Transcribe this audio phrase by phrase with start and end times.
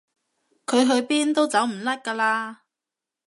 [0.65, 2.63] 佢去邊都走唔甩㗎啦